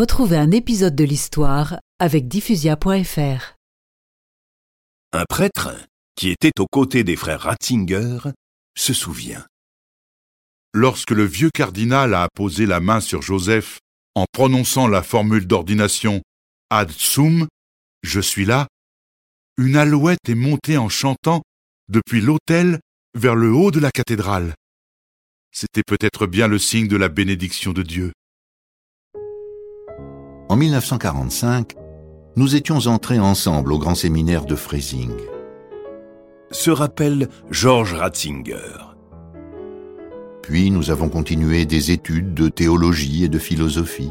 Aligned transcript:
Retrouvez 0.00 0.38
un 0.38 0.50
épisode 0.50 0.96
de 0.96 1.04
l'histoire 1.04 1.78
avec 1.98 2.26
diffusia.fr. 2.26 3.54
Un 5.12 5.24
prêtre, 5.28 5.76
qui 6.16 6.30
était 6.30 6.58
aux 6.58 6.66
côtés 6.66 7.04
des 7.04 7.16
frères 7.16 7.42
Ratzinger, 7.42 8.20
se 8.74 8.94
souvient. 8.94 9.44
Lorsque 10.72 11.10
le 11.10 11.24
vieux 11.24 11.50
cardinal 11.50 12.14
a 12.14 12.28
posé 12.34 12.64
la 12.64 12.80
main 12.80 13.02
sur 13.02 13.20
Joseph 13.20 13.80
en 14.14 14.24
prononçant 14.32 14.88
la 14.88 15.02
formule 15.02 15.46
d'ordination 15.46 16.22
Ad 16.70 16.90
sum, 16.92 17.46
je 18.02 18.20
suis 18.20 18.46
là, 18.46 18.68
une 19.58 19.76
alouette 19.76 20.30
est 20.30 20.34
montée 20.34 20.78
en 20.78 20.88
chantant 20.88 21.42
depuis 21.90 22.22
l'autel 22.22 22.80
vers 23.12 23.34
le 23.34 23.52
haut 23.52 23.70
de 23.70 23.80
la 23.80 23.90
cathédrale. 23.90 24.54
C'était 25.52 25.84
peut-être 25.86 26.26
bien 26.26 26.48
le 26.48 26.58
signe 26.58 26.88
de 26.88 26.96
la 26.96 27.10
bénédiction 27.10 27.74
de 27.74 27.82
Dieu. 27.82 28.12
En 30.50 30.56
1945, 30.56 31.76
nous 32.34 32.56
étions 32.56 32.88
entrés 32.88 33.20
ensemble 33.20 33.72
au 33.72 33.78
grand 33.78 33.94
séminaire 33.94 34.46
de 34.46 34.56
Freising. 34.56 35.12
Se 36.50 36.72
rappelle 36.72 37.28
Georges 37.52 37.94
Ratzinger. 37.94 38.96
Puis 40.42 40.72
nous 40.72 40.90
avons 40.90 41.08
continué 41.08 41.66
des 41.66 41.92
études 41.92 42.34
de 42.34 42.48
théologie 42.48 43.22
et 43.22 43.28
de 43.28 43.38
philosophie. 43.38 44.10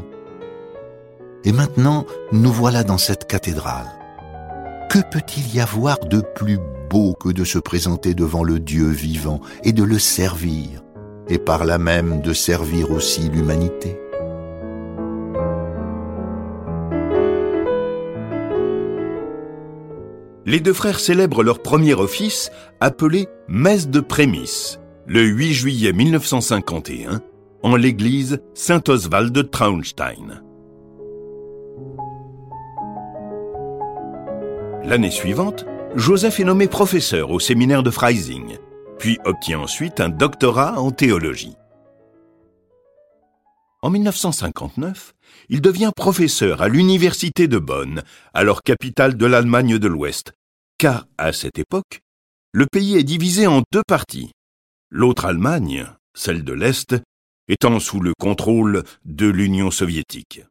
Et 1.44 1.52
maintenant, 1.52 2.06
nous 2.32 2.52
voilà 2.52 2.84
dans 2.84 2.96
cette 2.96 3.26
cathédrale. 3.26 3.90
Que 4.88 5.00
peut-il 5.10 5.54
y 5.54 5.60
avoir 5.60 5.98
de 5.98 6.22
plus 6.22 6.58
beau 6.88 7.12
que 7.12 7.28
de 7.28 7.44
se 7.44 7.58
présenter 7.58 8.14
devant 8.14 8.44
le 8.44 8.60
Dieu 8.60 8.88
vivant 8.88 9.42
et 9.62 9.74
de 9.74 9.84
le 9.84 9.98
servir, 9.98 10.82
et 11.28 11.38
par 11.38 11.66
là 11.66 11.76
même 11.76 12.22
de 12.22 12.32
servir 12.32 12.92
aussi 12.92 13.28
l'humanité? 13.28 13.98
Les 20.46 20.60
deux 20.60 20.72
frères 20.72 21.00
célèbrent 21.00 21.42
leur 21.42 21.60
premier 21.60 21.94
office, 21.94 22.50
appelé 22.80 23.28
Messe 23.48 23.88
de 23.88 24.00
prémisse, 24.00 24.80
le 25.06 25.22
8 25.22 25.52
juillet 25.52 25.92
1951, 25.92 27.20
en 27.62 27.76
l'église 27.76 28.40
Saint-Oswald 28.54 29.32
de 29.32 29.42
Traunstein. 29.42 30.42
L'année 34.82 35.10
suivante, 35.10 35.66
Joseph 35.94 36.40
est 36.40 36.44
nommé 36.44 36.68
professeur 36.68 37.30
au 37.30 37.38
séminaire 37.38 37.82
de 37.82 37.90
Freising, 37.90 38.56
puis 38.98 39.18
obtient 39.26 39.60
ensuite 39.60 40.00
un 40.00 40.08
doctorat 40.08 40.80
en 40.80 40.90
théologie. 40.90 41.56
En 43.82 43.88
1959, 43.88 45.14
il 45.48 45.62
devient 45.62 45.90
professeur 45.96 46.60
à 46.60 46.68
l'université 46.68 47.48
de 47.48 47.58
Bonn, 47.58 48.02
alors 48.34 48.62
capitale 48.62 49.16
de 49.16 49.24
l'Allemagne 49.24 49.78
de 49.78 49.88
l'Ouest, 49.88 50.32
car 50.76 51.06
à 51.16 51.32
cette 51.32 51.58
époque, 51.58 52.00
le 52.52 52.66
pays 52.66 52.96
est 52.96 53.04
divisé 53.04 53.46
en 53.46 53.62
deux 53.72 53.82
parties. 53.86 54.32
L'autre 54.90 55.24
Allemagne, 55.24 55.86
celle 56.14 56.44
de 56.44 56.52
l'Est, 56.52 56.94
étant 57.48 57.80
sous 57.80 58.00
le 58.00 58.12
contrôle 58.18 58.84
de 59.06 59.26
l'Union 59.26 59.70
soviétique. 59.70 60.42